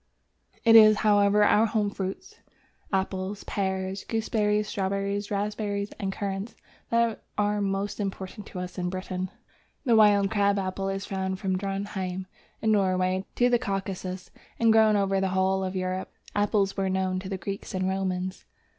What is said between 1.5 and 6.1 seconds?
home fruits, Apples, Pears, Gooseberries, Strawberries, Raspberries,